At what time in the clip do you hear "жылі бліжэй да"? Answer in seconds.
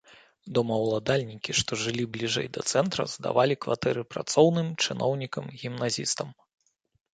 1.81-2.63